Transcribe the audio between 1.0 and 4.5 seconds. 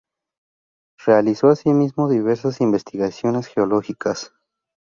Realizó asimismo diversas investigaciones geológicas.